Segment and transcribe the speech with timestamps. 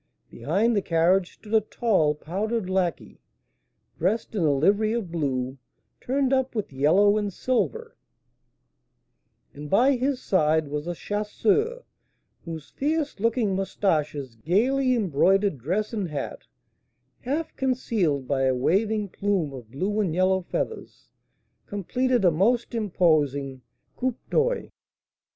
[0.31, 3.19] Behind the carriage stood a tall powdered lacquey,
[3.99, 5.59] dressed in a livery of blue
[5.99, 7.95] turned up with yellow and silver;
[9.53, 11.83] and by his side was a chasseur,
[12.45, 16.47] whose fierce looking moustaches, gaily embroidered dress and hat,
[17.19, 21.11] half concealed by a waving plume of blue and yellow feathers,
[21.67, 23.61] completed a most imposing
[23.97, 24.67] coup d'oeil.